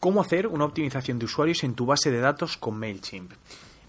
¿Cómo 0.00 0.22
hacer 0.22 0.46
una 0.46 0.64
optimización 0.64 1.18
de 1.18 1.26
usuarios 1.26 1.62
en 1.62 1.74
tu 1.74 1.84
base 1.84 2.10
de 2.10 2.20
datos 2.20 2.56
con 2.56 2.78
MailChimp? 2.78 3.32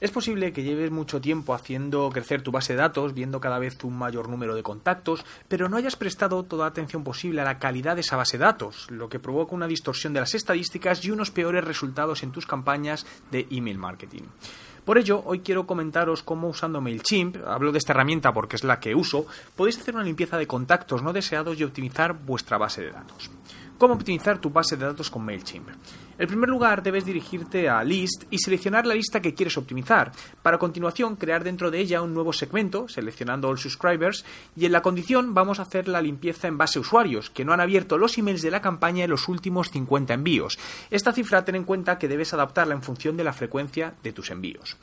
Es 0.00 0.10
posible 0.10 0.52
que 0.52 0.64
lleves 0.64 0.90
mucho 0.90 1.20
tiempo 1.20 1.54
haciendo 1.54 2.10
crecer 2.10 2.42
tu 2.42 2.50
base 2.50 2.72
de 2.72 2.80
datos, 2.80 3.14
viendo 3.14 3.40
cada 3.40 3.60
vez 3.60 3.84
un 3.84 3.96
mayor 3.96 4.28
número 4.28 4.56
de 4.56 4.64
contactos, 4.64 5.24
pero 5.46 5.68
no 5.68 5.76
hayas 5.76 5.94
prestado 5.94 6.42
toda 6.42 6.64
la 6.64 6.70
atención 6.70 7.04
posible 7.04 7.42
a 7.42 7.44
la 7.44 7.60
calidad 7.60 7.94
de 7.94 8.00
esa 8.00 8.16
base 8.16 8.38
de 8.38 8.44
datos, 8.44 8.90
lo 8.90 9.08
que 9.08 9.20
provoca 9.20 9.54
una 9.54 9.68
distorsión 9.68 10.12
de 10.12 10.18
las 10.18 10.34
estadísticas 10.34 11.04
y 11.04 11.12
unos 11.12 11.30
peores 11.30 11.64
resultados 11.64 12.24
en 12.24 12.32
tus 12.32 12.44
campañas 12.44 13.06
de 13.30 13.46
email 13.52 13.78
marketing. 13.78 14.22
Por 14.84 14.98
ello, 14.98 15.22
hoy 15.24 15.40
quiero 15.40 15.64
comentaros 15.64 16.24
cómo 16.24 16.48
usando 16.48 16.80
MailChimp, 16.80 17.36
hablo 17.46 17.70
de 17.70 17.78
esta 17.78 17.92
herramienta 17.92 18.32
porque 18.32 18.56
es 18.56 18.64
la 18.64 18.80
que 18.80 18.96
uso, 18.96 19.26
podéis 19.54 19.78
hacer 19.78 19.94
una 19.94 20.02
limpieza 20.02 20.38
de 20.38 20.48
contactos 20.48 21.04
no 21.04 21.12
deseados 21.12 21.60
y 21.60 21.62
optimizar 21.62 22.14
vuestra 22.14 22.58
base 22.58 22.82
de 22.82 22.90
datos. 22.90 23.30
¿Cómo 23.80 23.94
optimizar 23.94 24.38
tu 24.38 24.50
base 24.50 24.76
de 24.76 24.84
datos 24.84 25.08
con 25.08 25.24
MailChimp? 25.24 25.66
En 26.18 26.28
primer 26.28 26.50
lugar, 26.50 26.82
debes 26.82 27.06
dirigirte 27.06 27.66
a 27.66 27.82
List 27.82 28.24
y 28.30 28.36
seleccionar 28.36 28.84
la 28.84 28.92
lista 28.92 29.22
que 29.22 29.32
quieres 29.32 29.56
optimizar, 29.56 30.12
para 30.42 30.58
continuación 30.58 31.16
crear 31.16 31.42
dentro 31.42 31.70
de 31.70 31.80
ella 31.80 32.02
un 32.02 32.12
nuevo 32.12 32.34
segmento, 32.34 32.88
seleccionando 32.88 33.48
All 33.48 33.56
Subscribers, 33.56 34.26
y 34.54 34.66
en 34.66 34.72
la 34.72 34.82
condición 34.82 35.32
vamos 35.32 35.60
a 35.60 35.62
hacer 35.62 35.88
la 35.88 36.02
limpieza 36.02 36.46
en 36.46 36.58
base 36.58 36.78
a 36.78 36.82
usuarios, 36.82 37.30
que 37.30 37.46
no 37.46 37.54
han 37.54 37.60
abierto 37.60 37.96
los 37.96 38.18
emails 38.18 38.42
de 38.42 38.50
la 38.50 38.60
campaña 38.60 39.04
en 39.04 39.10
los 39.10 39.28
últimos 39.28 39.70
50 39.70 40.12
envíos. 40.12 40.58
Esta 40.90 41.14
cifra 41.14 41.46
ten 41.46 41.54
en 41.54 41.64
cuenta 41.64 41.96
que 41.96 42.06
debes 42.06 42.34
adaptarla 42.34 42.74
en 42.74 42.82
función 42.82 43.16
de 43.16 43.24
la 43.24 43.32
frecuencia 43.32 43.94
de 44.02 44.12
tus 44.12 44.30
envíos. 44.30 44.76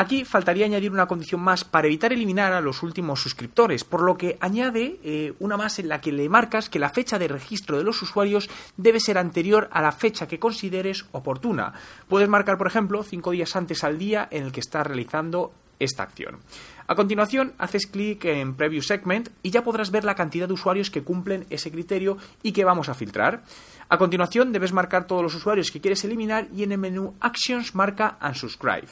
Aquí 0.00 0.24
faltaría 0.24 0.64
añadir 0.64 0.92
una 0.92 1.08
condición 1.08 1.40
más 1.40 1.64
para 1.64 1.88
evitar 1.88 2.12
eliminar 2.12 2.52
a 2.52 2.60
los 2.60 2.84
últimos 2.84 3.20
suscriptores, 3.20 3.82
por 3.82 4.02
lo 4.02 4.16
que 4.16 4.38
añade 4.40 5.00
eh, 5.02 5.34
una 5.40 5.56
más 5.56 5.80
en 5.80 5.88
la 5.88 6.00
que 6.00 6.12
le 6.12 6.28
marcas 6.28 6.68
que 6.68 6.78
la 6.78 6.90
fecha 6.90 7.18
de 7.18 7.26
registro 7.26 7.78
de 7.78 7.82
los 7.82 8.00
usuarios 8.00 8.48
debe 8.76 9.00
ser 9.00 9.18
anterior 9.18 9.68
a 9.72 9.82
la 9.82 9.90
fecha 9.90 10.28
que 10.28 10.38
consideres 10.38 11.06
oportuna. 11.10 11.72
Puedes 12.06 12.28
marcar, 12.28 12.58
por 12.58 12.68
ejemplo, 12.68 13.02
cinco 13.02 13.32
días 13.32 13.56
antes 13.56 13.82
al 13.82 13.98
día 13.98 14.28
en 14.30 14.44
el 14.44 14.52
que 14.52 14.60
estás 14.60 14.86
realizando 14.86 15.52
esta 15.80 16.04
acción. 16.04 16.38
A 16.86 16.94
continuación, 16.94 17.54
haces 17.58 17.88
clic 17.88 18.24
en 18.26 18.54
Preview 18.54 18.82
Segment 18.82 19.30
y 19.42 19.50
ya 19.50 19.64
podrás 19.64 19.90
ver 19.90 20.04
la 20.04 20.14
cantidad 20.14 20.46
de 20.46 20.54
usuarios 20.54 20.92
que 20.92 21.02
cumplen 21.02 21.44
ese 21.50 21.72
criterio 21.72 22.18
y 22.44 22.52
que 22.52 22.64
vamos 22.64 22.88
a 22.88 22.94
filtrar. 22.94 23.42
A 23.88 23.98
continuación, 23.98 24.52
debes 24.52 24.72
marcar 24.72 25.08
todos 25.08 25.24
los 25.24 25.34
usuarios 25.34 25.72
que 25.72 25.80
quieres 25.80 26.04
eliminar 26.04 26.46
y 26.54 26.62
en 26.62 26.70
el 26.70 26.78
menú 26.78 27.16
Actions 27.18 27.74
marca 27.74 28.16
Unsubscribe. 28.22 28.86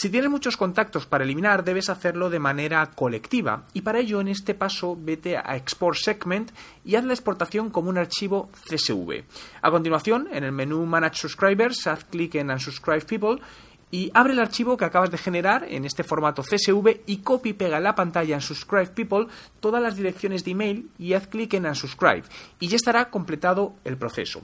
Si 0.00 0.08
tienes 0.08 0.30
muchos 0.30 0.56
contactos 0.56 1.04
para 1.04 1.24
eliminar, 1.24 1.62
debes 1.62 1.90
hacerlo 1.90 2.30
de 2.30 2.38
manera 2.38 2.86
colectiva 2.86 3.64
y 3.74 3.82
para 3.82 3.98
ello 3.98 4.22
en 4.22 4.28
este 4.28 4.54
paso 4.54 4.96
vete 4.98 5.36
a 5.36 5.54
Export 5.58 5.98
Segment 5.98 6.52
y 6.86 6.94
haz 6.94 7.04
la 7.04 7.12
exportación 7.12 7.68
como 7.68 7.90
un 7.90 7.98
archivo 7.98 8.48
CSV. 8.66 9.24
A 9.60 9.70
continuación, 9.70 10.26
en 10.32 10.44
el 10.44 10.52
menú 10.52 10.86
Manage 10.86 11.18
Subscribers, 11.18 11.86
haz 11.86 12.04
clic 12.04 12.36
en 12.36 12.50
Unsubscribe 12.50 13.02
People 13.02 13.42
y 13.90 14.10
abre 14.14 14.32
el 14.32 14.38
archivo 14.38 14.76
que 14.76 14.84
acabas 14.84 15.10
de 15.10 15.18
generar 15.18 15.66
en 15.68 15.84
este 15.84 16.04
formato 16.04 16.42
CSV 16.42 17.00
y 17.06 17.18
copy 17.18 17.50
y 17.50 17.52
pega 17.54 17.78
en 17.78 17.84
la 17.84 17.94
pantalla 17.94 18.34
en 18.34 18.40
Subscribe 18.40 18.86
People 18.88 19.26
todas 19.60 19.82
las 19.82 19.96
direcciones 19.96 20.44
de 20.44 20.52
email 20.52 20.90
y 20.98 21.14
haz 21.14 21.26
clic 21.26 21.54
en 21.54 21.66
Unsubscribe 21.66 22.24
y 22.58 22.68
ya 22.68 22.76
estará 22.76 23.10
completado 23.10 23.74
el 23.84 23.96
proceso. 23.96 24.42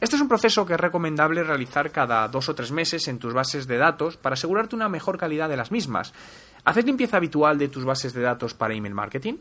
Este 0.00 0.16
es 0.16 0.22
un 0.22 0.28
proceso 0.28 0.64
que 0.66 0.74
es 0.74 0.80
recomendable 0.80 1.42
realizar 1.42 1.90
cada 1.90 2.26
dos 2.28 2.48
o 2.48 2.54
tres 2.54 2.72
meses 2.72 3.08
en 3.08 3.18
tus 3.18 3.32
bases 3.32 3.66
de 3.66 3.76
datos 3.76 4.16
para 4.16 4.34
asegurarte 4.34 4.76
una 4.76 4.88
mejor 4.88 5.18
calidad 5.18 5.48
de 5.48 5.56
las 5.56 5.70
mismas. 5.70 6.12
¿Haces 6.64 6.84
limpieza 6.84 7.18
habitual 7.18 7.58
de 7.58 7.68
tus 7.68 7.84
bases 7.84 8.12
de 8.12 8.22
datos 8.22 8.54
para 8.54 8.74
email 8.74 8.94
marketing? 8.94 9.34